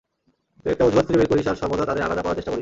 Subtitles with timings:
[0.61, 2.59] তুই একটা অজুহাত খুঁজে বের করিস আর সর্বদা তাদের আলাদা করার চেষ্টা করিস।